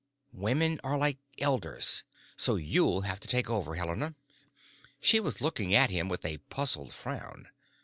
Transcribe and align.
Women 0.33 0.81
are 0.83 0.97
like 0.97 1.19
elders. 1.37 2.03
So 2.35 2.55
you'll 2.55 3.01
have 3.01 3.19
to 3.19 3.27
take 3.27 3.51
over, 3.51 3.75
Helena." 3.75 4.15
She 4.99 5.19
was 5.19 5.41
looking 5.41 5.75
at 5.75 5.91
him 5.91 6.09
with 6.09 6.25
a 6.25 6.39
puzzled 6.49 6.91
frown. 6.91 7.49